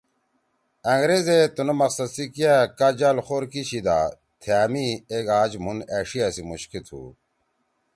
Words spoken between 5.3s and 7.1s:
آج مُھون أݜیِا سی مُوشکے تُھو